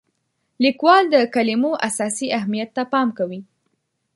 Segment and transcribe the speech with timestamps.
[0.63, 3.41] لیکوال د کلمو اساسي اهمیت ته پام کوي.